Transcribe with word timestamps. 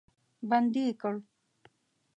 بندي 0.49 0.83
یې 0.87 0.93
کړ. 1.01 1.15